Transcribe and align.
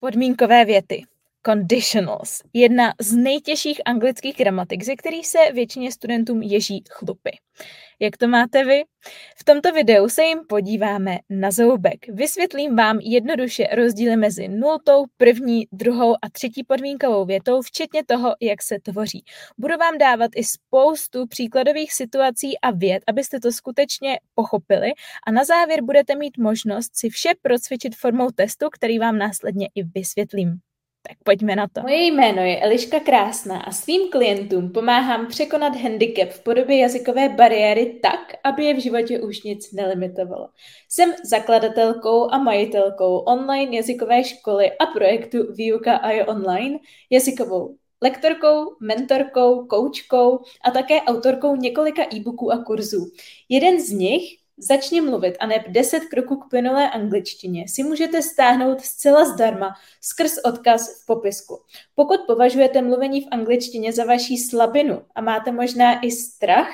Podmínkové 0.00 0.64
věty. 0.64 1.02
Conditionals. 1.46 2.42
Jedna 2.52 2.94
z 3.00 3.12
nejtěžších 3.16 3.80
anglických 3.84 4.36
gramatik, 4.36 4.84
ze 4.84 4.96
kterých 4.96 5.26
se 5.26 5.38
většině 5.52 5.92
studentům 5.92 6.42
ježí 6.42 6.84
chlupy. 6.90 7.30
Jak 8.00 8.16
to 8.16 8.28
máte 8.28 8.64
vy? 8.64 8.82
V 9.36 9.44
tomto 9.44 9.72
videu 9.72 10.08
se 10.08 10.24
jim 10.24 10.38
podíváme 10.48 11.18
na 11.30 11.50
zoubek. 11.50 12.08
Vysvětlím 12.08 12.76
vám 12.76 12.98
jednoduše 13.00 13.66
rozdíly 13.74 14.16
mezi 14.16 14.48
nultou, 14.48 15.04
první, 15.16 15.66
druhou 15.72 16.14
a 16.14 16.30
třetí 16.32 16.64
podmínkovou 16.64 17.24
větou, 17.24 17.62
včetně 17.62 18.04
toho, 18.04 18.34
jak 18.40 18.62
se 18.62 18.76
tvoří. 18.82 19.24
Budu 19.58 19.76
vám 19.76 19.98
dávat 19.98 20.30
i 20.36 20.44
spoustu 20.44 21.26
příkladových 21.26 21.92
situací 21.92 22.58
a 22.60 22.70
věd, 22.70 23.02
abyste 23.06 23.40
to 23.40 23.52
skutečně 23.52 24.18
pochopili 24.34 24.92
a 25.26 25.30
na 25.30 25.44
závěr 25.44 25.82
budete 25.82 26.16
mít 26.16 26.38
možnost 26.38 26.96
si 26.96 27.08
vše 27.08 27.32
procvičit 27.42 27.96
formou 27.96 28.30
testu, 28.30 28.66
který 28.70 28.98
vám 28.98 29.18
následně 29.18 29.68
i 29.74 29.82
vysvětlím. 29.82 30.60
Tak 31.08 31.18
pojďme 31.24 31.56
na 31.56 31.68
to. 31.68 31.80
Moje 31.80 32.06
jméno 32.06 32.42
je 32.42 32.60
Eliška 32.60 33.00
Krásná 33.00 33.60
a 33.60 33.72
svým 33.72 34.10
klientům 34.10 34.72
pomáhám 34.72 35.26
překonat 35.26 35.76
handicap 35.76 36.28
v 36.28 36.42
podobě 36.42 36.78
jazykové 36.78 37.28
bariéry 37.28 37.98
tak, 38.02 38.34
aby 38.44 38.64
je 38.64 38.74
v 38.74 38.82
životě 38.82 39.20
už 39.20 39.42
nic 39.42 39.72
nelimitovalo. 39.72 40.48
Jsem 40.88 41.14
zakladatelkou 41.24 42.30
a 42.30 42.38
majitelkou 42.38 43.16
online 43.16 43.76
jazykové 43.76 44.24
školy 44.24 44.72
a 44.72 44.86
projektu 44.86 45.52
Výuka 45.52 45.96
a 45.96 46.10
je 46.10 46.26
online, 46.26 46.78
jazykovou 47.10 47.76
lektorkou, 48.02 48.76
mentorkou, 48.80 49.66
koučkou 49.66 50.38
a 50.64 50.70
také 50.70 51.00
autorkou 51.00 51.56
několika 51.56 52.02
e-booků 52.14 52.52
a 52.52 52.64
kurzů. 52.64 53.10
Jeden 53.48 53.80
z 53.80 53.90
nich 53.90 54.22
Začni 54.58 55.00
mluvit 55.00 55.36
a 55.40 55.46
neb 55.46 55.62
10 55.68 56.00
kroků 56.00 56.36
k 56.36 56.50
plynulé 56.50 56.90
angličtině 56.90 57.68
si 57.68 57.82
můžete 57.82 58.22
stáhnout 58.22 58.80
zcela 58.80 59.24
zdarma 59.24 59.74
skrz 60.00 60.38
odkaz 60.44 61.02
v 61.02 61.06
popisku. 61.06 61.58
Pokud 61.94 62.20
považujete 62.26 62.82
mluvení 62.82 63.20
v 63.20 63.28
angličtině 63.30 63.92
za 63.92 64.04
vaší 64.04 64.38
slabinu 64.38 65.02
a 65.14 65.20
máte 65.20 65.52
možná 65.52 66.00
i 66.00 66.10
strach 66.10 66.70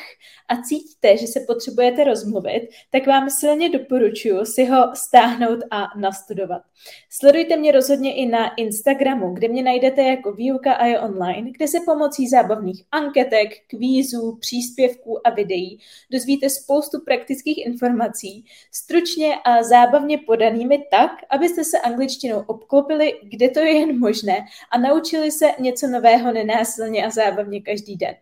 a 0.49 0.63
cítíte, 0.63 1.17
že 1.17 1.27
se 1.27 1.41
potřebujete 1.41 2.05
rozmluvit, 2.05 2.69
tak 2.91 3.07
vám 3.07 3.31
silně 3.31 3.69
doporučuji 3.69 4.45
si 4.45 4.65
ho 4.65 4.91
stáhnout 4.95 5.59
a 5.71 5.99
nastudovat. 5.99 6.63
Sledujte 7.11 7.57
mě 7.57 7.73
rozhodně 7.73 8.15
i 8.15 8.27
na 8.27 8.55
Instagramu, 8.55 9.35
kde 9.35 9.49
mě 9.49 9.63
najdete 9.63 10.03
jako 10.03 10.33
výuka 10.33 10.73
a 10.73 10.87
je 10.87 11.01
online, 11.01 11.51
kde 11.51 11.69
se 11.69 11.79
pomocí 11.87 12.29
zábavných 12.29 12.85
anketek, 12.93 13.49
kvízů, 13.67 14.37
příspěvků 14.41 15.27
a 15.27 15.31
videí 15.31 15.79
dozvíte 16.11 16.51
spoustu 16.51 17.01
praktických 17.05 17.67
informací, 17.73 18.45
stručně 18.73 19.37
a 19.45 19.63
zábavně 19.63 20.19
podanými 20.19 20.85
tak, 20.91 21.11
abyste 21.31 21.65
se 21.65 21.79
angličtinou 21.81 22.45
obklopili, 22.47 23.21
kde 23.23 23.49
to 23.49 23.61
je 23.61 23.73
jen 23.79 23.99
možné 23.99 24.45
a 24.71 24.79
naučili 24.79 25.31
se 25.31 25.47
něco 25.59 25.87
nového 25.87 26.33
nenásilně 26.33 27.07
a 27.07 27.11
zábavně 27.11 27.61
každý 27.61 27.97
den. 27.97 28.15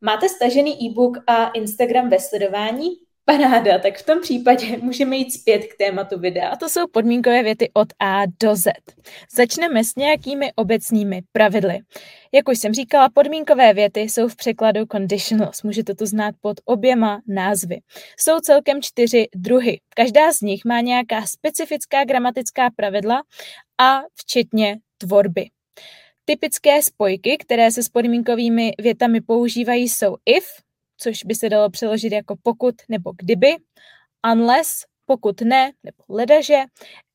Máte 0.00 0.28
stažený 0.28 0.86
e-book 0.86 1.18
a 1.26 1.48
Instagram 1.48 2.10
ve 2.10 2.20
sledování? 2.20 3.03
Paráda, 3.26 3.78
tak 3.78 3.98
v 3.98 4.06
tom 4.06 4.20
případě 4.20 4.78
můžeme 4.82 5.16
jít 5.16 5.32
zpět 5.32 5.58
k 5.58 5.76
tématu 5.76 6.18
videa. 6.18 6.48
A 6.48 6.56
to 6.56 6.68
jsou 6.68 6.86
podmínkové 6.92 7.42
věty 7.42 7.70
od 7.74 7.88
A 8.00 8.22
do 8.42 8.56
Z. 8.56 8.72
Začneme 9.36 9.84
s 9.84 9.96
nějakými 9.96 10.52
obecnými 10.52 11.22
pravidly. 11.32 11.78
Jak 12.32 12.48
už 12.48 12.58
jsem 12.58 12.74
říkala, 12.74 13.08
podmínkové 13.14 13.74
věty 13.74 14.00
jsou 14.00 14.28
v 14.28 14.36
překladu 14.36 14.80
conditionals. 14.92 15.62
Můžete 15.62 15.94
to 15.94 16.06
znát 16.06 16.34
pod 16.40 16.56
oběma 16.64 17.22
názvy. 17.28 17.80
Jsou 18.18 18.40
celkem 18.40 18.82
čtyři 18.82 19.26
druhy. 19.34 19.80
Každá 19.96 20.32
z 20.32 20.40
nich 20.40 20.64
má 20.64 20.80
nějaká 20.80 21.26
specifická 21.26 22.04
gramatická 22.04 22.70
pravidla 22.76 23.22
a 23.80 24.00
včetně 24.14 24.78
tvorby. 24.98 25.50
Typické 26.24 26.82
spojky, 26.82 27.36
které 27.38 27.70
se 27.70 27.82
s 27.82 27.88
podmínkovými 27.88 28.72
větami 28.78 29.20
používají, 29.20 29.88
jsou 29.88 30.16
if, 30.26 30.44
což 30.96 31.24
by 31.24 31.34
se 31.34 31.48
dalo 31.48 31.70
přeložit 31.70 32.12
jako 32.12 32.36
pokud 32.42 32.74
nebo 32.88 33.12
kdyby, 33.16 33.56
unless, 34.32 34.84
pokud 35.06 35.40
ne, 35.40 35.72
nebo 35.84 36.04
ledaže, 36.08 36.62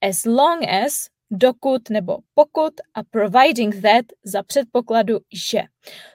as 0.02 0.26
long 0.26 0.64
as, 0.86 1.06
dokud 1.32 1.90
nebo 1.90 2.18
pokud 2.34 2.74
a 2.94 3.04
providing 3.04 3.82
that 3.82 4.06
za 4.24 4.44
předpokladu, 4.44 5.18
že. 5.34 5.62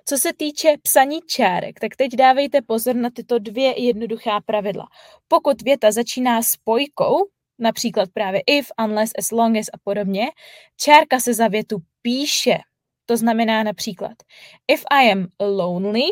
Co 0.09 0.19
se 0.19 0.33
týče 0.33 0.75
psaní 0.83 1.21
čárek, 1.27 1.81
tak 1.81 1.97
teď 1.97 2.13
dávejte 2.13 2.63
pozor 2.63 2.95
na 2.97 3.11
tyto 3.11 3.39
dvě 3.39 3.81
jednoduchá 3.83 4.41
pravidla. 4.41 4.87
Pokud 5.29 5.63
věta 5.63 5.93
začíná 5.93 6.43
spojkou, 6.43 7.17
například 7.59 8.09
právě 8.13 8.43
if, 8.47 8.67
unless, 8.85 9.13
as 9.19 9.31
long 9.31 9.57
as 9.57 9.67
a 9.75 9.79
podobně, 9.85 10.27
čárka 10.77 11.21
se 11.21 11.35
za 11.35 11.49
větu 11.49 11.79
píše. 12.03 12.59
To 13.07 13.17
znamená 13.17 13.63
například 13.63 14.13
if 14.69 14.85
I 14.91 15.13
am 15.13 15.27
lonely, 15.41 16.05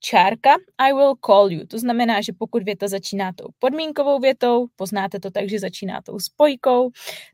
čárka 0.00 0.56
I 0.78 0.92
will 0.92 1.14
call 1.26 1.52
you. 1.52 1.66
To 1.66 1.78
znamená, 1.78 2.20
že 2.20 2.32
pokud 2.38 2.62
věta 2.62 2.88
začíná 2.88 3.32
tou 3.32 3.46
podmínkovou 3.58 4.18
větou, 4.18 4.66
poznáte 4.76 5.20
to 5.20 5.30
tak, 5.30 5.48
že 5.48 5.58
začíná 5.58 6.02
tou 6.02 6.18
spojkou, 6.18 6.90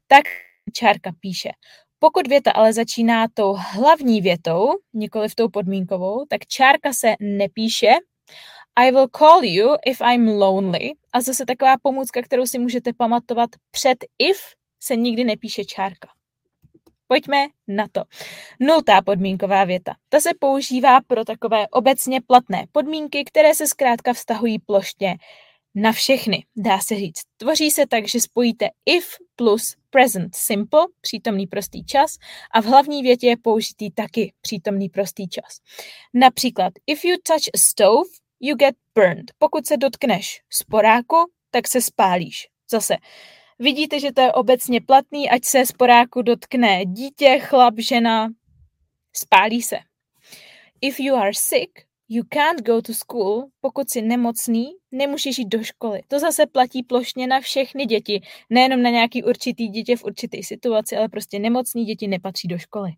tak 0.06 0.24
čárka 0.72 1.10
píše. 1.20 1.50
Pokud 1.98 2.28
věta 2.28 2.50
ale 2.50 2.72
začíná 2.72 3.26
tou 3.34 3.56
hlavní 3.58 4.20
větou, 4.20 4.68
nikoli 4.92 5.28
v 5.28 5.34
tou 5.34 5.48
podmínkovou, 5.48 6.26
tak 6.28 6.46
čárka 6.46 6.92
se 6.92 7.14
nepíše. 7.20 7.92
I 8.76 8.90
will 8.90 9.08
call 9.18 9.44
you 9.44 9.76
if 9.86 10.00
I'm 10.00 10.28
lonely. 10.28 10.92
A 11.12 11.20
zase 11.20 11.46
taková 11.46 11.74
pomůcka, 11.82 12.22
kterou 12.22 12.46
si 12.46 12.58
můžete 12.58 12.92
pamatovat 12.92 13.50
před 13.70 13.98
if, 14.18 14.38
se 14.82 14.96
nikdy 14.96 15.24
nepíše 15.24 15.64
čárka. 15.64 16.08
Pojďme 17.12 17.46
na 17.68 17.86
to. 17.92 18.02
Nultá 18.60 19.02
podmínková 19.02 19.64
věta. 19.64 19.94
Ta 20.08 20.20
se 20.20 20.30
používá 20.38 21.00
pro 21.00 21.24
takové 21.24 21.68
obecně 21.68 22.20
platné 22.20 22.66
podmínky, 22.72 23.24
které 23.24 23.54
se 23.54 23.66
zkrátka 23.66 24.12
vztahují 24.12 24.58
plošně 24.58 25.16
na 25.74 25.92
všechny, 25.92 26.44
dá 26.56 26.78
se 26.78 26.96
říct. 26.96 27.20
Tvoří 27.36 27.70
se 27.70 27.86
tak, 27.86 28.08
že 28.08 28.20
spojíte 28.20 28.68
if 28.86 29.06
plus 29.36 29.76
present 29.90 30.34
simple, 30.34 30.86
přítomný 31.00 31.46
prostý 31.46 31.84
čas, 31.84 32.16
a 32.54 32.60
v 32.60 32.64
hlavní 32.64 33.02
větě 33.02 33.26
je 33.26 33.36
použitý 33.36 33.90
taky 33.90 34.32
přítomný 34.40 34.88
prostý 34.88 35.28
čas. 35.28 35.58
Například, 36.14 36.72
if 36.86 37.04
you 37.04 37.16
touch 37.22 37.48
a 37.54 37.58
stove, 37.58 38.08
you 38.40 38.56
get 38.56 38.74
burned. 38.94 39.32
Pokud 39.38 39.66
se 39.66 39.76
dotkneš 39.76 40.40
sporáku, 40.50 41.16
tak 41.50 41.68
se 41.68 41.80
spálíš. 41.80 42.48
Zase, 42.70 42.96
Vidíte, 43.62 44.00
že 44.00 44.12
to 44.12 44.20
je 44.20 44.32
obecně 44.32 44.80
platný, 44.80 45.30
ať 45.30 45.44
se 45.44 45.66
sporáku 45.66 46.22
dotkne 46.22 46.84
dítě, 46.84 47.38
chlap, 47.38 47.74
žena, 47.78 48.28
spálí 49.12 49.62
se. 49.62 49.76
If 50.80 51.00
you 51.00 51.14
are 51.14 51.34
sick, 51.34 51.70
you 52.08 52.24
can't 52.28 52.62
go 52.62 52.82
to 52.82 52.94
school. 52.94 53.44
Pokud 53.60 53.90
jsi 53.90 54.02
nemocný, 54.02 54.66
nemůžeš 54.92 55.38
jít 55.38 55.48
do 55.48 55.62
školy. 55.62 56.00
To 56.08 56.18
zase 56.18 56.46
platí 56.46 56.82
plošně 56.82 57.26
na 57.26 57.40
všechny 57.40 57.86
děti, 57.86 58.20
nejenom 58.50 58.82
na 58.82 58.90
nějaký 58.90 59.24
určitý 59.24 59.68
dítě 59.68 59.96
v 59.96 60.04
určité 60.04 60.38
situaci, 60.42 60.96
ale 60.96 61.08
prostě 61.08 61.38
nemocný 61.38 61.84
děti 61.84 62.08
nepatří 62.08 62.48
do 62.48 62.58
školy. 62.58 62.90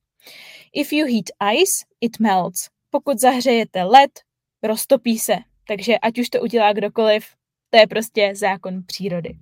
If 0.72 0.92
you 0.92 1.06
heat 1.06 1.54
ice, 1.54 1.84
it 2.00 2.20
melts. 2.20 2.68
Pokud 2.90 3.20
zahřejete 3.20 3.82
led, 3.82 4.10
roztopí 4.62 5.18
se. 5.18 5.36
Takže 5.68 5.98
ať 5.98 6.18
už 6.18 6.28
to 6.28 6.40
udělá 6.40 6.72
kdokoliv, 6.72 7.26
to 7.70 7.78
je 7.78 7.86
prostě 7.86 8.32
zákon 8.34 8.82
přírody 8.86 9.34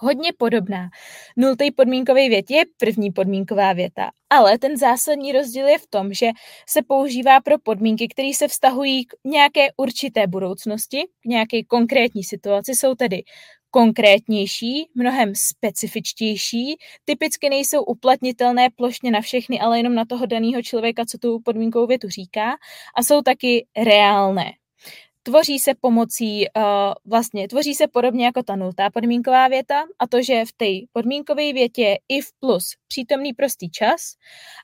hodně 0.00 0.32
podobná. 0.38 0.88
Nultý 1.36 1.70
podmínkový 1.70 2.28
vět 2.28 2.50
je 2.50 2.62
první 2.76 3.10
podmínková 3.10 3.72
věta, 3.72 4.10
ale 4.30 4.58
ten 4.58 4.76
zásadní 4.76 5.32
rozdíl 5.32 5.68
je 5.68 5.78
v 5.78 5.86
tom, 5.86 6.12
že 6.12 6.30
se 6.68 6.82
používá 6.82 7.40
pro 7.40 7.58
podmínky, 7.58 8.08
které 8.08 8.30
se 8.34 8.48
vztahují 8.48 9.04
k 9.04 9.12
nějaké 9.24 9.66
určité 9.76 10.26
budoucnosti, 10.26 11.02
k 11.20 11.26
nějaké 11.26 11.64
konkrétní 11.64 12.24
situaci, 12.24 12.74
jsou 12.74 12.94
tedy 12.94 13.22
konkrétnější, 13.70 14.88
mnohem 14.94 15.32
specifičtější, 15.34 16.76
typicky 17.04 17.50
nejsou 17.50 17.82
uplatnitelné 17.82 18.68
plošně 18.76 19.10
na 19.10 19.20
všechny, 19.20 19.60
ale 19.60 19.78
jenom 19.78 19.94
na 19.94 20.04
toho 20.04 20.26
daného 20.26 20.62
člověka, 20.62 21.04
co 21.04 21.18
tu 21.18 21.40
podmínkovou 21.44 21.86
větu 21.86 22.08
říká, 22.08 22.50
a 22.96 23.02
jsou 23.02 23.22
taky 23.22 23.66
reálné 23.76 24.52
tvoří 25.22 25.58
se 25.58 25.74
pomocí, 25.80 26.46
uh, 26.56 26.62
vlastně 27.04 27.48
tvoří 27.48 27.74
se 27.74 27.88
podobně 27.88 28.24
jako 28.24 28.42
ta 28.42 28.56
nultá 28.56 28.90
podmínková 28.90 29.48
věta 29.48 29.84
a 29.98 30.06
to, 30.06 30.22
že 30.22 30.44
v 30.44 30.52
té 30.52 30.86
podmínkové 30.92 31.52
větě 31.52 31.82
je 31.82 31.98
if 32.08 32.26
plus 32.40 32.74
přítomný 32.88 33.32
prostý 33.32 33.70
čas 33.70 34.14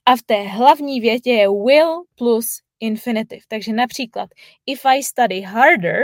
a 0.06 0.16
v 0.16 0.22
té 0.22 0.42
hlavní 0.42 1.00
větě 1.00 1.30
je 1.30 1.48
will 1.48 2.04
plus 2.14 2.46
infinitive. 2.80 3.40
Takže 3.48 3.72
například 3.72 4.30
if 4.66 4.86
I 4.86 5.02
study 5.02 5.40
harder, 5.40 5.98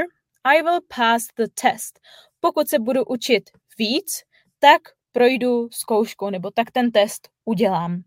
I 0.44 0.62
will 0.62 0.81
pass 0.96 1.26
the 1.37 1.46
test. 1.62 2.00
Pokud 2.40 2.69
se 2.69 2.78
budu 2.78 3.04
učit 3.04 3.50
víc, 3.78 4.22
tak 4.58 4.82
projdu 5.12 5.69
zkoušku, 5.73 6.31
nebo 6.31 6.50
tak 6.50 6.70
ten 6.70 6.91
test 6.91 7.29
udělám. 7.44 8.03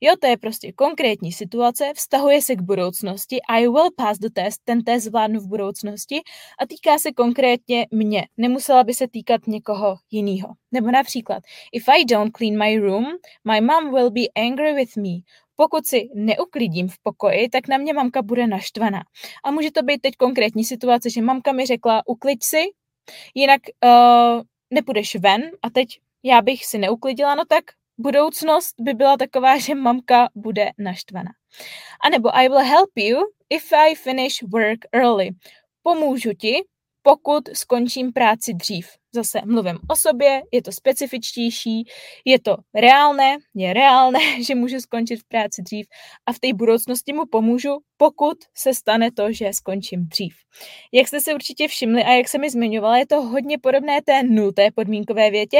Jo, 0.00 0.14
to 0.20 0.26
je 0.26 0.36
prostě 0.36 0.72
konkrétní 0.72 1.32
situace, 1.32 1.92
vztahuje 1.94 2.42
se 2.42 2.56
k 2.56 2.60
budoucnosti, 2.60 3.40
I 3.48 3.68
will 3.68 3.90
pass 3.96 4.18
the 4.18 4.28
test, 4.32 4.60
ten 4.64 4.84
test 4.84 5.04
zvládnu 5.04 5.40
v 5.40 5.48
budoucnosti 5.48 6.20
a 6.58 6.66
týká 6.66 6.98
se 6.98 7.12
konkrétně 7.12 7.86
mě. 7.90 8.26
Nemusela 8.36 8.84
by 8.84 8.94
se 8.94 9.08
týkat 9.08 9.46
někoho 9.46 9.96
jiného. 10.10 10.54
Nebo 10.72 10.90
například, 10.90 11.42
if 11.72 11.88
I 11.88 12.04
don't 12.04 12.36
clean 12.36 12.58
my 12.58 12.78
room, 12.78 13.04
my 13.52 13.60
mom 13.60 13.94
will 13.94 14.10
be 14.10 14.20
angry 14.36 14.72
with 14.72 14.96
me. 14.96 15.20
Pokud 15.56 15.86
si 15.86 16.08
neuklidím 16.14 16.88
v 16.88 16.98
pokoji, 17.02 17.48
tak 17.48 17.68
na 17.68 17.78
mě 17.78 17.92
mamka 17.92 18.22
bude 18.22 18.46
naštvaná. 18.46 19.02
A 19.44 19.50
může 19.50 19.70
to 19.70 19.82
být 19.82 20.00
teď 20.00 20.14
konkrétní 20.16 20.64
situace, 20.64 21.10
že 21.10 21.22
mamka 21.22 21.52
mi 21.52 21.66
řekla, 21.66 22.02
uklid 22.06 22.44
si, 22.44 22.64
jinak 23.34 23.60
uh, 23.84 24.42
nepůjdeš 24.70 25.16
ven 25.16 25.42
a 25.62 25.70
teď 25.70 26.00
já 26.22 26.42
bych 26.42 26.66
si 26.66 26.78
neuklidila, 26.78 27.34
no 27.34 27.44
tak 27.48 27.64
budoucnost 27.98 28.74
by 28.80 28.94
byla 28.94 29.16
taková, 29.16 29.58
že 29.58 29.74
mamka 29.74 30.28
bude 30.34 30.70
naštvaná. 30.78 31.30
A 32.04 32.08
nebo 32.08 32.36
I 32.36 32.48
will 32.48 32.64
help 32.64 32.90
you 32.96 33.18
if 33.50 33.72
I 33.72 33.94
finish 33.94 34.42
work 34.42 34.78
early. 34.92 35.30
Pomůžu 35.82 36.30
ti, 36.34 36.54
pokud 37.02 37.48
skončím 37.52 38.12
práci 38.12 38.54
dřív. 38.54 38.88
Zase 39.14 39.40
mluvím 39.44 39.78
o 39.90 39.96
sobě, 39.96 40.42
je 40.52 40.62
to 40.62 40.72
specifičtější, 40.72 41.84
je 42.24 42.40
to 42.40 42.56
reálné, 42.74 43.36
je 43.54 43.72
reálné, 43.72 44.18
že 44.46 44.54
můžu 44.54 44.80
skončit 44.80 45.16
v 45.16 45.28
práci 45.28 45.62
dřív 45.62 45.86
a 46.26 46.32
v 46.32 46.38
té 46.38 46.52
budoucnosti 46.52 47.12
mu 47.12 47.26
pomůžu, 47.26 47.78
pokud 47.96 48.38
se 48.54 48.74
stane 48.74 49.12
to, 49.12 49.32
že 49.32 49.52
skončím 49.52 50.08
dřív. 50.08 50.34
Jak 50.92 51.08
jste 51.08 51.20
si 51.20 51.34
určitě 51.34 51.68
všimli 51.68 52.04
a 52.04 52.10
jak 52.10 52.28
se 52.28 52.38
mi 52.38 52.50
zmiňovala, 52.50 52.98
je 52.98 53.06
to 53.06 53.22
hodně 53.22 53.58
podobné 53.58 54.02
té 54.02 54.22
nulté 54.22 54.68
podmínkové 54.74 55.30
větě, 55.30 55.58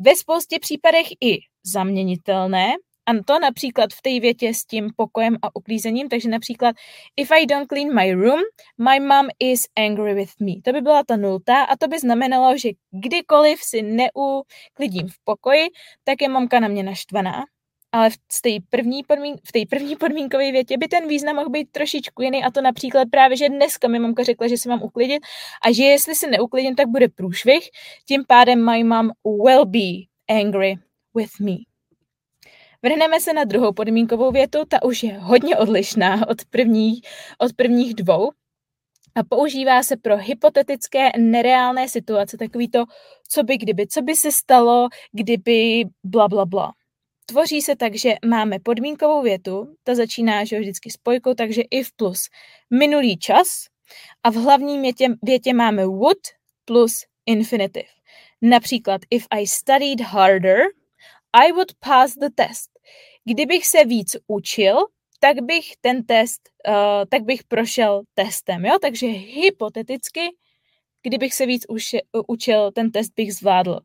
ve 0.00 0.16
spoustě 0.16 0.58
případech 0.58 1.06
i 1.20 1.38
zaměnitelné, 1.64 2.72
a 3.06 3.12
to 3.26 3.38
například 3.38 3.90
v 3.92 4.02
té 4.02 4.20
větě 4.20 4.54
s 4.54 4.64
tím 4.64 4.90
pokojem 4.96 5.36
a 5.42 5.56
uklízením, 5.56 6.08
takže 6.08 6.28
například 6.28 6.76
if 7.16 7.30
I 7.30 7.46
don't 7.46 7.68
clean 7.68 7.94
my 7.94 8.12
room, 8.12 8.40
my 8.78 9.00
mom 9.00 9.28
is 9.38 9.60
angry 9.76 10.14
with 10.14 10.30
me. 10.40 10.52
To 10.64 10.72
by 10.72 10.80
byla 10.80 11.02
ta 11.04 11.16
nulta 11.16 11.64
a 11.64 11.76
to 11.76 11.88
by 11.88 11.98
znamenalo, 11.98 12.58
že 12.58 12.68
kdykoliv 12.90 13.60
si 13.62 13.82
neuklidím 13.82 15.08
v 15.08 15.24
pokoji, 15.24 15.68
tak 16.04 16.22
je 16.22 16.28
mamka 16.28 16.60
na 16.60 16.68
mě 16.68 16.82
naštvaná. 16.82 17.44
Ale 17.92 18.10
v 18.10 18.42
té 18.42 18.50
první, 18.70 19.02
podmín, 19.04 19.36
v 19.44 19.52
té 19.52 19.58
první 19.70 19.96
podmínkové 19.96 20.52
větě 20.52 20.78
by 20.78 20.88
ten 20.88 21.08
význam 21.08 21.36
mohl 21.36 21.48
být 21.48 21.70
trošičku 21.70 22.22
jiný 22.22 22.44
a 22.44 22.50
to 22.50 22.60
například 22.60 23.08
právě, 23.10 23.36
že 23.36 23.48
dneska 23.48 23.88
mi 23.88 23.98
mamka 23.98 24.22
řekla, 24.22 24.48
že 24.48 24.58
se 24.58 24.68
mám 24.68 24.82
uklidit 24.82 25.22
a 25.66 25.72
že 25.72 25.84
jestli 25.84 26.14
si 26.14 26.30
neuklidím, 26.30 26.76
tak 26.76 26.88
bude 26.88 27.08
průšvih. 27.08 27.68
Tím 28.08 28.24
pádem 28.28 28.70
my 28.70 28.84
mom 28.84 29.10
will 29.24 29.64
be 29.64 30.06
angry 30.28 30.78
with 31.14 31.40
me. 31.40 31.56
Vrhneme 32.82 33.20
se 33.20 33.32
na 33.32 33.44
druhou 33.44 33.72
podmínkovou 33.72 34.30
větu, 34.30 34.58
ta 34.68 34.82
už 34.82 35.02
je 35.02 35.18
hodně 35.18 35.56
odlišná 35.56 36.28
od 36.28 36.44
prvních, 36.44 37.00
od 37.38 37.52
prvních 37.52 37.94
dvou 37.94 38.30
a 39.14 39.24
používá 39.28 39.82
se 39.82 39.96
pro 39.96 40.16
hypotetické 40.16 41.10
nereálné 41.18 41.88
situace, 41.88 42.36
takový 42.36 42.68
to, 42.68 42.84
co 43.28 43.42
by 43.42 43.58
kdyby, 43.58 43.86
co 43.86 44.02
by 44.02 44.16
se 44.16 44.32
stalo, 44.32 44.88
kdyby 45.12 45.84
bla 46.04 46.28
bla 46.28 46.46
bla. 46.46 46.72
Tvoří 47.30 47.62
se 47.62 47.76
tak, 47.76 47.94
že 47.94 48.14
máme 48.26 48.58
podmínkovou 48.58 49.22
větu, 49.22 49.74
ta 49.82 49.94
začíná 49.94 50.44
že 50.44 50.60
vždycky 50.60 50.90
spojkou, 50.90 51.34
takže 51.34 51.62
if 51.70 51.88
plus 51.96 52.28
minulý 52.70 53.18
čas 53.18 53.66
a 54.22 54.30
v 54.30 54.34
hlavní 54.34 54.80
větě, 54.80 55.08
větě 55.22 55.54
máme 55.54 55.86
would 55.86 56.18
plus 56.64 57.04
infinitive. 57.26 57.88
Například 58.42 59.00
if 59.10 59.26
I 59.30 59.46
studied 59.46 60.00
harder, 60.00 60.60
I 61.32 61.52
would 61.52 61.72
pass 61.78 62.14
the 62.14 62.28
test. 62.34 62.70
Kdybych 63.24 63.66
se 63.66 63.84
víc 63.84 64.16
učil, 64.26 64.76
tak 65.20 65.42
bych 65.42 65.76
ten 65.80 66.04
test, 66.04 66.40
uh, 66.68 66.74
tak 67.08 67.22
bych 67.22 67.44
prošel 67.44 68.02
testem, 68.14 68.64
jo? 68.64 68.78
Takže 68.82 69.06
hypoteticky, 69.06 70.20
kdybych 71.02 71.34
se 71.34 71.46
víc 71.46 71.66
uši, 71.68 71.98
učil, 72.26 72.72
ten 72.72 72.90
test 72.90 73.12
bych 73.16 73.34
zvládl. 73.34 73.80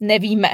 Nevíme. 0.00 0.48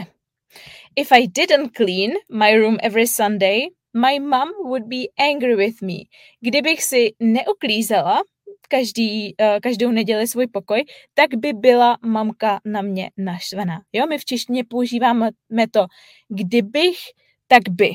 If 0.97 1.13
I 1.13 1.27
didn't 1.27 1.75
clean 1.77 2.13
my 2.31 2.55
room 2.57 2.79
every 2.83 3.07
Sunday, 3.07 3.71
my 3.95 4.19
mom 4.19 4.49
would 4.65 4.89
be 4.89 5.09
angry 5.19 5.57
with 5.57 5.83
me. 5.83 6.09
Kdybych 6.41 6.83
si 6.83 7.15
neuklízela 7.21 8.23
každý, 8.69 9.35
uh, 9.41 9.61
každou 9.63 9.91
neděli 9.91 10.27
svůj 10.27 10.47
pokoj, 10.47 10.85
tak 11.15 11.35
by 11.35 11.53
byla 11.53 11.99
mamka 12.07 12.61
na 12.65 12.83
mě 12.83 13.11
naštvaná. 13.17 13.83
Jo, 13.93 14.07
my 14.07 14.19
v 14.19 14.25
češtině 14.25 14.65
používáme 14.65 15.31
to 15.71 15.87
kdybych, 16.29 16.99
tak 17.47 17.63
by. 17.71 17.91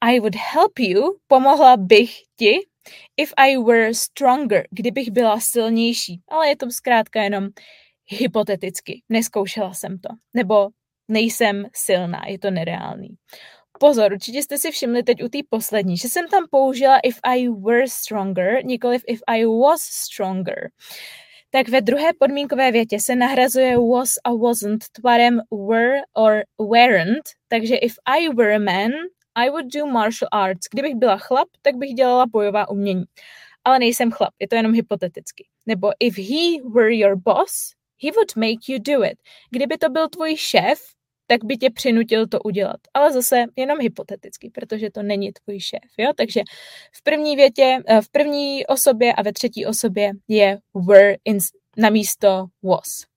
I 0.00 0.20
would 0.20 0.34
help 0.34 0.78
you, 0.78 1.16
pomohla 1.26 1.76
bych 1.76 2.16
ti, 2.36 2.58
if 3.16 3.32
I 3.36 3.56
were 3.56 3.94
stronger, 3.94 4.66
kdybych 4.70 5.10
byla 5.10 5.40
silnější. 5.40 6.20
Ale 6.28 6.48
je 6.48 6.56
to 6.56 6.70
zkrátka 6.70 7.22
jenom 7.22 7.48
hypoteticky. 8.06 9.02
Neskoušela 9.08 9.74
jsem 9.74 9.98
to. 9.98 10.08
Nebo 10.34 10.68
nejsem 11.08 11.66
silná, 11.74 12.22
je 12.26 12.38
to 12.38 12.50
nereálný. 12.50 13.08
Pozor, 13.80 14.12
určitě 14.12 14.42
jste 14.42 14.58
si 14.58 14.70
všimli 14.70 15.02
teď 15.02 15.22
u 15.22 15.28
té 15.28 15.38
poslední, 15.50 15.96
že 15.96 16.08
jsem 16.08 16.28
tam 16.28 16.44
použila 16.50 16.98
if 16.98 17.18
I 17.22 17.48
were 17.48 17.88
stronger, 17.88 18.64
nikoliv 18.64 19.02
if 19.06 19.20
I 19.26 19.44
was 19.44 19.82
stronger. 19.82 20.70
Tak 21.50 21.68
ve 21.68 21.80
druhé 21.80 22.12
podmínkové 22.18 22.72
větě 22.72 23.00
se 23.00 23.16
nahrazuje 23.16 23.76
was 23.78 24.14
a 24.24 24.34
wasn't 24.34 24.84
tvarem 24.92 25.40
were 25.68 26.00
or 26.12 26.42
weren't, 26.70 27.22
takže 27.48 27.76
if 27.76 27.94
I 28.04 28.28
were 28.28 28.56
a 28.56 28.58
man, 28.58 28.90
I 29.34 29.50
would 29.50 29.66
do 29.74 29.86
martial 29.86 30.28
arts. 30.32 30.66
Kdybych 30.72 30.94
byla 30.94 31.18
chlap, 31.18 31.48
tak 31.62 31.76
bych 31.76 31.90
dělala 31.90 32.26
bojová 32.26 32.68
umění. 32.68 33.04
Ale 33.64 33.78
nejsem 33.78 34.10
chlap, 34.10 34.34
je 34.38 34.48
to 34.48 34.56
jenom 34.56 34.74
hypoteticky. 34.74 35.46
Nebo 35.66 35.90
if 36.00 36.18
he 36.18 36.62
were 36.74 36.94
your 36.94 37.16
boss, 37.16 37.72
he 38.02 38.10
would 38.12 38.36
make 38.36 38.72
you 38.72 38.78
do 38.78 39.04
it. 39.04 39.18
Kdyby 39.50 39.78
to 39.78 39.88
byl 39.88 40.08
tvůj 40.08 40.36
šéf, 40.36 40.80
tak 41.26 41.44
by 41.44 41.56
tě 41.56 41.70
přinutil 41.70 42.26
to 42.26 42.40
udělat. 42.40 42.80
Ale 42.94 43.12
zase 43.12 43.44
jenom 43.56 43.78
hypoteticky, 43.80 44.50
protože 44.50 44.90
to 44.90 45.02
není 45.02 45.32
tvůj 45.32 45.60
šéf. 45.60 45.90
Jo? 45.98 46.12
Takže 46.16 46.40
v 46.92 47.02
první 47.02 47.36
větě, 47.36 47.78
eh, 47.86 48.00
v 48.00 48.08
první 48.08 48.66
osobě 48.66 49.12
a 49.12 49.22
ve 49.22 49.32
třetí 49.32 49.66
osobě 49.66 50.10
je 50.28 50.58
were 50.88 51.16
in, 51.24 51.38
na 51.76 51.90
místo 51.90 52.46
was. 52.62 53.16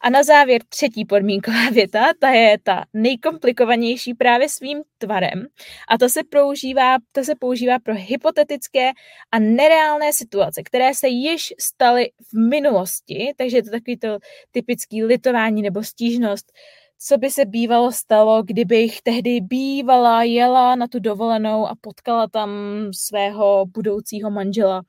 A 0.00 0.10
na 0.10 0.22
závěr 0.22 0.60
třetí 0.68 1.04
podmínková 1.04 1.70
věta, 1.72 2.04
ta 2.18 2.28
je 2.28 2.58
ta 2.62 2.84
nejkomplikovanější 2.92 4.14
právě 4.14 4.48
svým 4.48 4.82
tvarem 4.98 5.46
a 5.88 5.98
to 5.98 6.08
se 6.08 6.20
používá, 6.30 6.96
to 7.12 7.24
se 7.24 7.34
používá 7.34 7.78
pro 7.78 7.94
hypotetické 7.94 8.90
a 9.32 9.38
nereálné 9.38 10.12
situace, 10.12 10.62
které 10.62 10.94
se 10.94 11.08
již 11.08 11.54
staly 11.60 12.10
v 12.32 12.48
minulosti, 12.48 13.32
takže 13.36 13.56
je 13.56 13.62
to 13.62 13.70
takový 13.70 13.96
to 13.96 14.18
typický 14.50 15.04
litování 15.04 15.62
nebo 15.62 15.82
stížnost, 15.82 16.52
co 16.98 17.18
by 17.18 17.30
se 17.30 17.44
bývalo 17.44 17.92
stalo, 17.92 18.42
kdybych 18.42 19.02
tehdy 19.02 19.40
bývala, 19.40 20.22
jela 20.22 20.76
na 20.76 20.88
tu 20.88 20.98
dovolenou 20.98 21.66
a 21.66 21.74
potkala 21.80 22.28
tam 22.28 22.50
svého 22.92 23.66
budoucího 23.66 24.30
manžela 24.30 24.82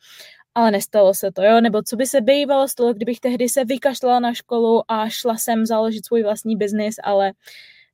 ale 0.56 0.72
nestalo 0.72 1.14
se 1.14 1.32
to, 1.32 1.44
jo, 1.44 1.62
nebo 1.62 1.82
co 1.84 1.96
by 1.96 2.06
se 2.06 2.22
bývalo 2.22 2.68
stalo, 2.68 2.94
kdybych 2.94 3.20
tehdy 3.20 3.50
se 3.50 3.66
vykašlala 3.66 4.20
na 4.20 4.34
školu 4.34 4.92
a 4.92 5.10
šla 5.10 5.38
sem 5.38 5.66
založit 5.66 6.06
svůj 6.06 6.24
vlastní 6.24 6.56
biznis, 6.56 6.96
ale 7.04 7.32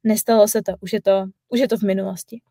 nestalo 0.04 0.48
se 0.48 0.62
to, 0.62 0.74
už 0.82 0.94
je 0.94 1.02
to, 1.02 1.26
už 1.50 1.60
je 1.60 1.68
to 1.68 1.78
v 1.78 1.82
minulosti. 1.82 2.42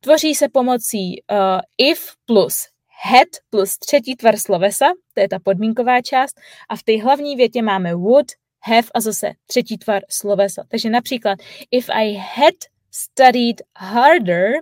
Tvoří 0.00 0.34
se 0.34 0.48
pomocí 0.48 1.22
uh, 1.32 1.60
if 1.78 2.12
plus 2.26 2.68
had 3.04 3.28
plus 3.50 3.78
třetí 3.78 4.16
tvar 4.16 4.36
slovesa, 4.36 4.86
to 5.14 5.20
je 5.20 5.28
ta 5.28 5.38
podmínková 5.38 6.02
část, 6.02 6.40
a 6.68 6.76
v 6.76 6.82
té 6.82 7.02
hlavní 7.02 7.36
větě 7.36 7.62
máme 7.62 7.94
would, 7.94 8.26
have 8.62 8.88
a 8.94 9.00
zase 9.00 9.32
třetí 9.46 9.78
tvar 9.78 10.02
slovesa. 10.08 10.64
Takže 10.68 10.90
například, 10.90 11.38
if 11.70 11.88
I 11.90 12.14
had 12.14 12.54
studied 12.90 13.62
harder, 13.76 14.52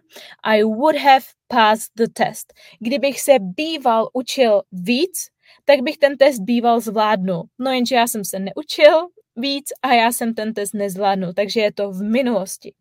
I 0.43 0.63
would 0.63 0.97
have 0.97 1.25
passed 1.49 1.91
the 1.97 2.07
test. 2.13 2.53
Kdybych 2.79 3.21
se 3.21 3.33
býval 3.39 4.09
učil 4.13 4.63
víc, 4.73 5.29
tak 5.65 5.81
bych 5.81 5.99
ten 5.99 6.17
test 6.17 6.41
býval 6.41 6.81
zvládnul. 6.81 7.45
No 7.59 7.73
jenže 7.73 7.95
já 7.95 8.07
jsem 8.07 8.25
se 8.25 8.39
neučil 8.39 9.09
víc 9.37 9.73
a 9.83 9.93
já 9.93 10.13
jsem 10.13 10.35
ten 10.35 10.55
test 10.55 10.75
nezvládnul, 10.75 11.33
takže 11.33 11.61
je 11.61 11.73
to 11.73 11.91
v 11.91 12.03
minulosti. 12.03 12.75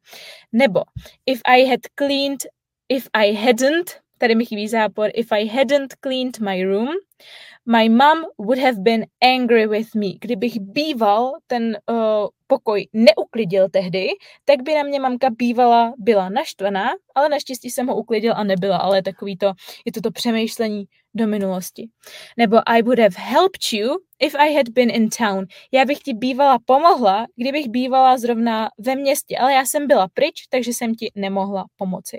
Nebo 0.51 0.83
if 1.25 1.41
I 1.45 1.65
had 1.65 1.79
cleaned, 1.95 2.45
if 2.89 3.07
I 3.13 3.33
hadn't, 3.33 4.01
tady 4.17 4.35
mi 4.35 4.45
chybí 4.45 4.67
zápor, 4.67 5.09
if 5.13 5.31
I 5.31 5.47
hadn't 5.47 5.93
cleaned 6.01 6.39
my 6.39 6.63
room, 6.63 6.89
My 7.65 7.89
mom 7.89 8.25
would 8.37 8.59
have 8.59 8.83
been 8.83 9.05
angry 9.21 9.67
with 9.67 9.95
me. 9.95 10.07
Kdybych 10.21 10.59
býval 10.59 11.33
ten 11.47 11.77
uh, 11.89 12.27
pokoj 12.47 12.87
neuklidil 12.93 13.69
tehdy, 13.69 14.07
tak 14.45 14.61
by 14.61 14.73
na 14.73 14.83
mě 14.83 14.99
mamka 14.99 15.29
bývala 15.29 15.93
byla 15.97 16.29
naštvaná, 16.29 16.89
ale 17.15 17.29
naštěstí 17.29 17.69
jsem 17.69 17.87
ho 17.87 17.95
uklidil 17.95 18.33
a 18.35 18.43
nebyla, 18.43 18.77
ale 18.77 19.01
takový 19.01 19.37
to, 19.37 19.53
je 19.85 19.91
to 19.91 20.01
to 20.01 20.11
přemýšlení 20.11 20.85
do 21.13 21.27
minulosti. 21.27 21.89
Nebo 22.37 22.57
I 22.65 22.81
would 22.81 22.99
have 22.99 23.15
helped 23.17 23.73
you 23.73 23.97
if 24.19 24.35
I 24.35 24.53
had 24.53 24.69
been 24.69 24.89
in 24.89 25.09
town. 25.09 25.45
Já 25.71 25.85
bych 25.85 25.99
ti 25.99 26.13
bývala 26.13 26.59
pomohla, 26.65 27.27
kdybych 27.35 27.69
bývala 27.69 28.17
zrovna 28.17 28.69
ve 28.77 28.95
městě, 28.95 29.37
ale 29.37 29.53
já 29.53 29.65
jsem 29.65 29.87
byla 29.87 30.07
pryč, 30.13 30.47
takže 30.49 30.71
jsem 30.73 30.95
ti 30.95 31.11
nemohla 31.15 31.65
pomoci. 31.77 32.17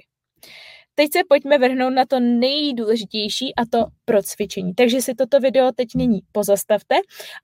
Teď 1.01 1.13
se 1.13 1.21
pojďme 1.29 1.59
vrhnout 1.59 1.93
na 1.93 2.05
to 2.05 2.21
nejdůležitější 2.21 3.55
a 3.55 3.65
to 3.71 3.87
pro 4.05 4.23
cvičení. 4.23 4.75
Takže 4.75 5.03
si 5.03 5.15
toto 5.15 5.41
video 5.41 5.73
teď 5.73 5.89
nyní 5.95 6.21
pozastavte 6.33 6.95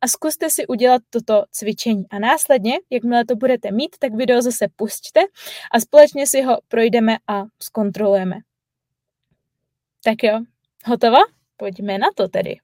a 0.01 0.09
zkuste 0.09 0.51
si 0.51 0.67
udělat 0.67 1.03
toto 1.11 1.45
cvičení. 1.51 2.05
A 2.11 2.19
následně, 2.19 2.79
jakmile 2.91 3.25
to 3.25 3.37
budete 3.37 3.71
mít, 3.71 3.97
tak 3.99 4.15
video 4.15 4.43
zase 4.43 4.67
pusťte 4.77 5.21
a 5.73 5.81
společně 5.81 6.27
si 6.27 6.43
ho 6.43 6.59
projdeme 6.69 7.17
a 7.29 7.45
zkontrolujeme. 7.63 8.37
Tak 10.05 10.23
jo, 10.23 10.41
hotova? 10.85 11.19
Pojďme 11.57 11.99
na 11.99 12.09
to 12.15 12.29
tedy. 12.29 12.57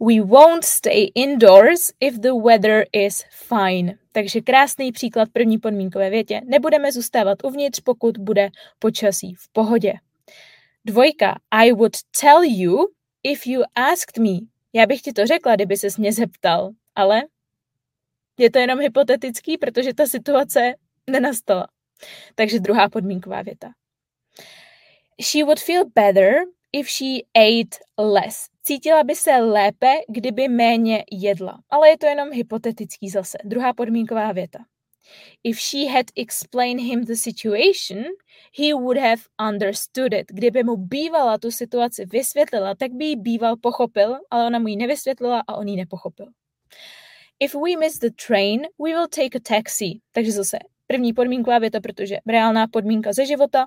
We 0.00 0.20
won't 0.20 0.64
stay 0.64 1.10
indoors 1.14 1.92
if 2.00 2.18
the 2.18 2.32
weather 2.44 2.84
is 2.92 3.24
fine. 3.30 3.98
Takže 4.16 4.40
krásný 4.40 4.92
příklad 4.92 5.28
první 5.32 5.58
podmínkové 5.58 6.10
větě. 6.10 6.40
Nebudeme 6.44 6.92
zůstávat 6.92 7.44
uvnitř, 7.44 7.80
pokud 7.80 8.18
bude 8.18 8.50
počasí 8.78 9.34
v 9.34 9.48
pohodě. 9.52 9.92
Dvojka. 10.84 11.40
I 11.50 11.72
would 11.72 11.92
tell 12.20 12.44
you 12.44 12.86
if 13.22 13.46
you 13.46 13.62
asked 13.74 14.18
me. 14.18 14.38
Já 14.72 14.86
bych 14.86 15.00
ti 15.00 15.12
to 15.12 15.26
řekla, 15.26 15.54
kdyby 15.54 15.76
ses 15.76 15.96
mě 15.96 16.12
zeptal, 16.12 16.70
ale 16.94 17.22
je 18.38 18.50
to 18.50 18.58
jenom 18.58 18.78
hypotetický, 18.78 19.58
protože 19.58 19.94
ta 19.94 20.06
situace 20.06 20.74
nenastala. 21.10 21.66
Takže 22.34 22.60
druhá 22.60 22.88
podmínková 22.88 23.42
věta. 23.42 23.68
She 25.22 25.44
would 25.44 25.60
feel 25.60 25.84
better 25.94 26.34
if 26.72 26.88
she 26.90 27.20
ate 27.34 27.78
less. 27.98 28.55
Cítila 28.66 29.04
by 29.04 29.14
se 29.14 29.36
lépe, 29.36 29.92
kdyby 30.08 30.48
méně 30.48 31.04
jedla. 31.12 31.58
Ale 31.70 31.88
je 31.88 31.98
to 31.98 32.06
jenom 32.06 32.32
hypotetický 32.32 33.10
zase. 33.10 33.38
Druhá 33.44 33.72
podmínková 33.72 34.32
věta. 34.32 34.58
If 35.44 35.60
she 35.60 35.90
had 35.90 36.06
explained 36.16 36.80
him 36.80 37.04
the 37.04 37.14
situation, 37.14 38.04
he 38.58 38.74
would 38.74 38.98
have 38.98 39.22
understood 39.48 40.12
it. 40.12 40.26
Kdyby 40.32 40.64
mu 40.64 40.76
bývala 40.76 41.38
tu 41.38 41.50
situaci 41.50 42.04
vysvětlila, 42.06 42.74
tak 42.74 42.92
by 42.92 43.04
ji 43.04 43.16
býval 43.16 43.56
pochopil, 43.56 44.18
ale 44.30 44.46
ona 44.46 44.58
mu 44.58 44.68
ji 44.68 44.76
nevysvětlila 44.76 45.42
a 45.48 45.54
on 45.54 45.68
ji 45.68 45.76
nepochopil. 45.76 46.26
If 47.40 47.54
we 47.54 47.76
miss 47.78 47.98
the 47.98 48.10
train, 48.26 48.62
we 48.62 48.90
will 48.90 49.08
take 49.08 49.38
a 49.38 49.40
taxi. 49.48 50.00
Takže 50.12 50.32
zase 50.32 50.58
první 50.86 51.12
podmínková 51.12 51.58
věta, 51.58 51.80
protože 51.80 52.18
reálná 52.26 52.66
podmínka 52.66 53.12
ze 53.12 53.26
života. 53.26 53.66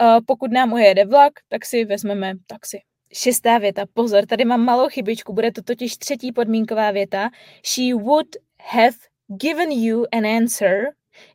Uh, 0.00 0.18
pokud 0.26 0.52
nám 0.52 0.72
ujede 0.72 1.04
vlak, 1.04 1.32
tak 1.48 1.64
si 1.64 1.84
vezmeme 1.84 2.34
taxi. 2.46 2.80
Šestá 3.12 3.58
věta, 3.58 3.84
pozor, 3.94 4.26
tady 4.26 4.44
mám 4.44 4.64
malou 4.64 4.88
chybičku, 4.88 5.32
bude 5.32 5.52
to 5.52 5.62
totiž 5.62 5.96
třetí 5.96 6.32
podmínková 6.32 6.90
věta. 6.90 7.30
She 7.66 7.94
would 7.94 8.36
have 8.72 8.96
given 9.26 9.72
you 9.72 10.04
an 10.12 10.26
answer 10.26 10.86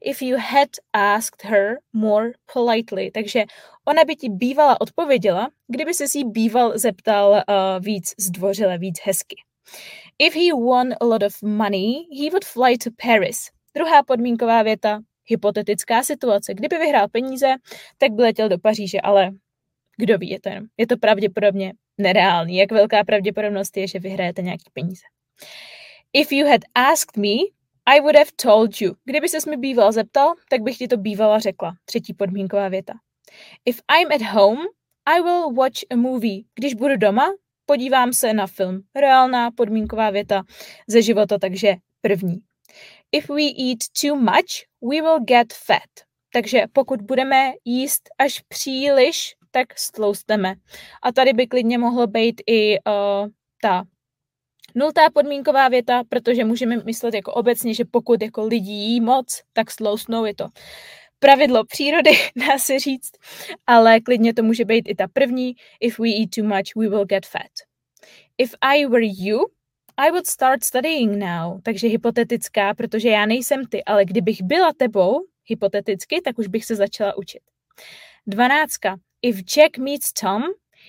if 0.02 0.22
you 0.22 0.38
had 0.38 0.70
asked 0.94 1.44
her 1.44 1.78
more 1.94 2.32
politely. 2.54 3.12
Takže 3.12 3.44
ona 3.86 4.04
by 4.06 4.16
ti 4.16 4.30
bývala 4.30 4.82
odpověděla, 4.82 5.50
kdyby 5.68 5.94
se 5.94 6.08
si 6.08 6.24
býval 6.24 6.78
zeptal 6.78 7.32
uh, 7.32 7.86
víc 7.86 8.14
zdvořile, 8.20 8.78
víc 8.78 9.00
hezky. 9.04 9.36
If 10.20 10.36
he 10.36 10.54
won 10.54 10.94
a 11.02 11.06
lot 11.06 11.24
of 11.24 11.42
money, 11.42 12.08
he 12.24 12.30
would 12.30 12.46
fly 12.46 12.78
to 12.78 12.90
Paris. 13.06 13.50
Druhá 13.76 14.04
podmínková 14.04 14.64
věta, 14.64 15.00
hypotetická 15.26 16.04
situace. 16.04 16.54
Kdyby 16.54 16.78
vyhrál 16.78 17.08
peníze, 17.08 17.56
tak 17.98 18.12
by 18.12 18.22
letěl 18.22 18.50
do 18.50 18.60
Paříže, 18.60 19.02
ale 19.02 19.32
kdo 19.98 20.18
ví, 20.18 20.30
je 20.30 20.40
to, 20.40 20.50
jenom, 20.50 20.66
je 20.78 20.88
to 20.88 20.98
pravděpodobně 20.98 21.74
nereálný. 21.98 22.58
Jak 22.58 22.72
velká 22.72 23.04
pravděpodobnost 23.04 23.78
je, 23.78 23.88
že 23.88 24.00
vyhrajete 24.00 24.42
nějaký 24.42 24.70
peníze. 24.74 25.04
If 26.14 26.32
you 26.32 26.48
had 26.48 26.62
asked 26.76 27.18
me, 27.18 27.36
I 27.86 28.00
would 28.00 28.16
have 28.16 28.32
told 28.36 28.82
you. 28.82 28.96
Kdyby 29.06 29.30
ses 29.30 29.46
mi 29.46 29.58
býval 29.58 29.92
zeptal, 29.92 30.34
tak 30.50 30.62
bych 30.62 30.78
ti 30.78 30.88
to 30.88 30.98
bývala 30.98 31.40
řekla. 31.40 31.76
Třetí 31.86 32.14
podmínková 32.14 32.70
věta. 32.70 32.94
If 33.66 33.82
I'm 34.00 34.12
at 34.12 34.34
home, 34.34 34.62
I 35.06 35.22
will 35.22 35.54
watch 35.54 35.80
a 35.90 35.96
movie. 35.96 36.44
Když 36.56 36.74
budu 36.74 36.98
doma, 36.98 37.34
podívám 37.66 38.14
se 38.14 38.34
na 38.34 38.48
film. 38.48 38.82
Reálná 38.96 39.52
podmínková 39.52 40.10
věta 40.10 40.44
ze 40.88 41.02
života, 41.02 41.38
takže 41.38 41.76
první. 42.02 42.40
If 43.12 43.30
we 43.30 43.44
eat 43.44 43.80
too 44.02 44.16
much, 44.16 44.66
we 44.82 45.02
will 45.02 45.20
get 45.20 45.54
fat. 45.54 46.06
Takže 46.34 46.64
pokud 46.74 47.02
budeme 47.02 47.54
jíst 47.66 48.10
až 48.20 48.42
příliš, 48.48 49.36
tak 49.54 49.80
stlousteme. 49.80 50.56
A 51.02 51.12
tady 51.12 51.34
by 51.34 51.48
klidně 51.48 51.78
mohlo 51.78 52.08
být 52.08 52.42
i 52.48 52.78
uh, 52.80 53.28
ta 53.62 53.84
nultá 54.76 55.10
podmínková 55.14 55.68
věta, 55.70 56.04
protože 56.10 56.46
můžeme 56.46 56.78
myslet 56.86 57.14
jako 57.14 57.34
obecně, 57.34 57.74
že 57.74 57.86
pokud 57.92 58.22
jako 58.22 58.46
lidi 58.46 58.72
jí 58.72 59.02
moc, 59.02 59.42
tak 59.54 59.72
stloustnou, 59.72 60.26
je 60.26 60.36
to 60.36 60.48
pravidlo 61.20 61.66
přírody, 61.66 62.12
dá 62.48 62.58
se 62.58 62.80
říct, 62.80 63.12
ale 63.68 64.00
klidně 64.00 64.34
to 64.34 64.44
může 64.44 64.66
být 64.66 64.90
i 64.90 64.96
ta 64.96 65.08
první, 65.14 65.56
if 65.80 66.00
we 66.00 66.10
eat 66.10 66.30
too 66.36 66.46
much, 66.46 66.76
we 66.76 66.90
will 66.90 67.06
get 67.06 67.26
fat. 67.26 67.52
If 68.38 68.56
I 68.62 68.86
were 68.86 69.06
you, 69.06 69.40
I 69.98 70.12
would 70.12 70.28
start 70.28 70.64
studying 70.64 71.18
now. 71.18 71.62
Takže 71.64 71.88
hypotetická, 71.88 72.74
protože 72.74 73.10
já 73.10 73.26
nejsem 73.26 73.66
ty, 73.66 73.84
ale 73.84 74.06
kdybych 74.06 74.42
byla 74.42 74.72
tebou, 74.78 75.20
hypoteticky, 75.46 76.22
tak 76.22 76.40
už 76.40 76.48
bych 76.48 76.66
se 76.66 76.76
začala 76.76 77.18
učit. 77.18 77.42
Dvanáctka. 78.28 78.96
If 79.26 79.46
Jack 79.46 79.78
meets 79.78 80.12
Tom, 80.12 80.44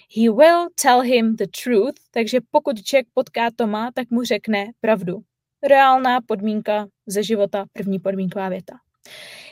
he 0.08 0.28
will 0.28 0.68
tell 0.74 1.00
him 1.02 1.36
the 1.36 1.46
truth. 1.46 1.94
Takže 2.10 2.40
pokud 2.50 2.76
Jack 2.92 3.06
potká 3.14 3.50
Toma, 3.56 3.90
tak 3.94 4.10
mu 4.10 4.24
řekne 4.24 4.72
pravdu. 4.80 5.22
Reálná 5.68 6.20
podmínka 6.20 6.86
ze 7.06 7.22
života, 7.22 7.64
první 7.72 7.98
podmínková 7.98 8.48
věta. 8.48 8.74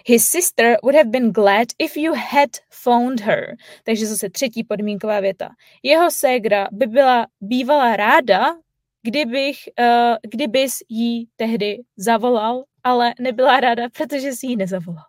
His 0.07 0.29
sister 0.29 0.77
would 0.83 0.95
have 0.95 1.11
been 1.11 1.33
glad 1.33 1.69
if 1.79 1.97
you 1.97 2.15
had 2.15 2.51
phoned 2.83 3.21
her. 3.21 3.57
Takže 3.85 4.07
zase 4.07 4.31
třetí 4.31 4.65
podmínková 4.65 5.21
věta. 5.21 5.49
Jeho 5.83 6.11
ségra 6.11 6.69
by 6.73 6.87
byla 6.87 7.27
bývala 7.41 7.97
ráda, 7.97 8.57
kdybych, 9.03 9.57
uh, 9.81 10.17
kdybys 10.31 10.79
jí 10.89 11.29
tehdy 11.37 11.79
zavolal, 11.97 12.65
ale 12.85 13.15
nebyla 13.21 13.61
ráda, 13.61 13.89
protože 13.89 14.33
si 14.33 14.47
ji 14.47 14.57
nezavolal. 14.57 15.05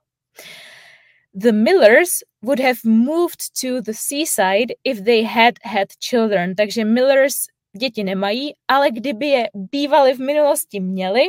The 1.35 1.51
Millers 1.51 2.23
would 2.43 2.59
have 2.59 2.77
moved 2.83 3.59
to 3.61 3.81
the 3.81 3.93
seaside 3.93 4.75
if 4.83 5.03
they 5.03 5.23
had 5.23 5.55
had 5.63 5.87
children. 5.99 6.55
Takže 6.55 6.85
Millers 6.85 7.35
děti 7.77 8.03
nemají, 8.03 8.53
ale 8.67 8.91
kdyby 8.91 9.27
je 9.27 9.49
bývali 9.53 10.13
v 10.13 10.19
minulosti 10.19 10.79
měli, 10.79 11.21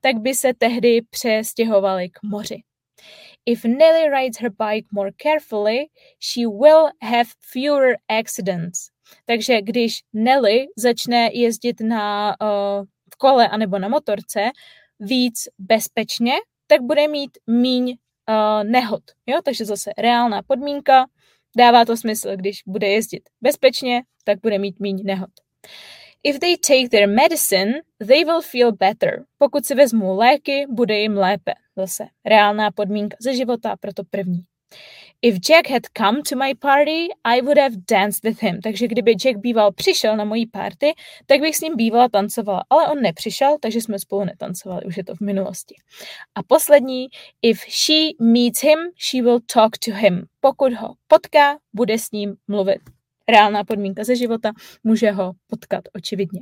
tak 0.00 0.16
by 0.16 0.34
se 0.34 0.54
tehdy 0.54 1.02
přestěhovali 1.10 2.08
k 2.08 2.22
moři. 2.22 2.62
If 3.46 3.64
Nelly 3.64 4.10
rides 4.10 4.40
her 4.40 4.50
bike 4.50 4.88
more 4.92 5.10
carefully, 5.22 5.86
she 6.20 6.46
will 6.46 6.88
have 7.02 7.30
fewer 7.40 7.96
accidents. 8.08 8.78
Takže 9.24 9.62
když 9.62 10.00
Nelly 10.12 10.66
začne 10.76 11.30
jezdit 11.32 11.80
na 11.80 12.36
uh, 12.40 12.86
kole 13.18 13.48
anebo 13.48 13.78
na 13.78 13.88
motorce 13.88 14.50
víc 15.00 15.48
bezpečně, 15.58 16.32
tak 16.66 16.82
bude 16.82 17.08
mít 17.08 17.30
míň 17.46 17.96
uh, 18.28 18.64
nehod. 18.64 19.02
Jo? 19.26 19.40
Takže 19.44 19.64
zase 19.64 19.90
reálná 19.98 20.42
podmínka, 20.42 21.06
dává 21.56 21.84
to 21.84 21.96
smysl, 21.96 22.36
když 22.36 22.62
bude 22.66 22.88
jezdit 22.88 23.22
bezpečně, 23.40 24.02
tak 24.24 24.40
bude 24.42 24.58
mít 24.58 24.80
míň 24.80 25.02
nehod. 25.04 25.30
If 26.22 26.38
they 26.38 26.56
take 26.56 26.88
their 26.88 27.08
medicine, 27.08 27.82
they 28.06 28.24
will 28.24 28.42
feel 28.42 28.72
better. 28.72 29.24
Pokud 29.38 29.66
si 29.66 29.74
vezmou 29.74 30.16
léky, 30.16 30.66
bude 30.68 30.98
jim 30.98 31.16
lépe. 31.16 31.52
Zase 31.76 32.06
reálná 32.24 32.70
podmínka 32.70 33.16
ze 33.20 33.34
života, 33.34 33.76
proto 33.80 34.02
první. 34.10 34.40
If 35.22 35.38
Jack 35.48 35.68
had 35.68 35.82
come 35.98 36.22
to 36.22 36.36
my 36.36 36.54
party, 36.54 37.08
I 37.24 37.40
would 37.40 37.58
have 37.58 37.76
danced 37.90 38.24
with 38.24 38.42
him. 38.42 38.60
Takže 38.60 38.88
kdyby 38.88 39.14
Jack 39.24 39.36
býval 39.36 39.72
přišel 39.72 40.16
na 40.16 40.24
moji 40.24 40.46
party, 40.46 40.94
tak 41.26 41.40
bych 41.40 41.56
s 41.56 41.60
ním 41.60 41.76
bývala 41.76 42.08
tancovala. 42.08 42.62
Ale 42.70 42.88
on 42.88 43.02
nepřišel, 43.02 43.56
takže 43.60 43.80
jsme 43.80 43.98
spolu 43.98 44.24
netancovali, 44.24 44.84
už 44.84 44.96
je 44.96 45.04
to 45.04 45.14
v 45.14 45.20
minulosti. 45.20 45.74
A 46.34 46.42
poslední, 46.42 47.06
if 47.42 47.60
she 47.68 48.12
meets 48.20 48.62
him, 48.62 48.78
she 48.96 49.22
will 49.22 49.40
talk 49.54 49.78
to 49.78 49.94
him. 49.94 50.26
Pokud 50.40 50.72
ho 50.72 50.94
potká, 51.06 51.58
bude 51.72 51.98
s 51.98 52.10
ním 52.10 52.36
mluvit. 52.48 52.95
Reálná 53.28 53.64
podmínka 53.64 54.04
ze 54.04 54.16
života, 54.16 54.52
může 54.84 55.10
ho 55.10 55.32
potkat 55.46 55.84
očividně. 55.94 56.40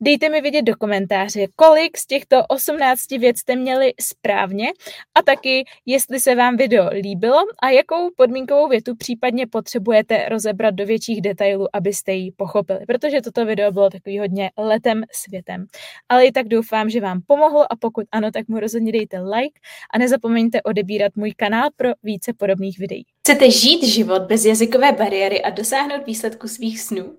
Dejte 0.00 0.28
mi 0.28 0.40
vědět 0.40 0.62
do 0.62 0.76
komentáře, 0.76 1.46
kolik 1.56 1.98
z 1.98 2.06
těchto 2.06 2.46
18 2.48 3.10
věc 3.10 3.38
jste 3.38 3.56
měli 3.56 3.92
správně 4.00 4.66
a 5.14 5.22
taky, 5.22 5.64
jestli 5.86 6.20
se 6.20 6.34
vám 6.34 6.56
video 6.56 6.88
líbilo 6.92 7.38
a 7.62 7.70
jakou 7.70 8.10
podmínkovou 8.16 8.68
větu 8.68 8.96
případně 8.96 9.46
potřebujete 9.46 10.28
rozebrat 10.28 10.74
do 10.74 10.86
větších 10.86 11.22
detailů, 11.22 11.66
abyste 11.72 12.12
ji 12.12 12.32
pochopili, 12.32 12.80
protože 12.86 13.20
toto 13.20 13.46
video 13.46 13.72
bylo 13.72 13.90
takový 13.90 14.18
hodně 14.18 14.50
letem 14.58 15.02
světem. 15.12 15.66
Ale 16.08 16.26
i 16.26 16.32
tak 16.32 16.48
doufám, 16.48 16.90
že 16.90 17.00
vám 17.00 17.20
pomohlo 17.26 17.72
a 17.72 17.76
pokud 17.80 18.06
ano, 18.12 18.30
tak 18.30 18.48
mu 18.48 18.60
rozhodně 18.60 18.92
dejte 18.92 19.20
like 19.20 19.60
a 19.94 19.98
nezapomeňte 19.98 20.62
odebírat 20.62 21.16
můj 21.16 21.32
kanál 21.36 21.68
pro 21.76 21.90
více 22.02 22.32
podobných 22.32 22.78
videí. 22.78 23.04
Chcete 23.26 23.50
žít 23.50 23.86
život 23.86 24.22
bez 24.22 24.44
jazykové 24.44 24.92
bariéry 24.92 25.42
a 25.42 25.50
dosáhnout 25.50 26.06
výsledku 26.06 26.48
svých 26.48 26.80
snů? 26.80 27.18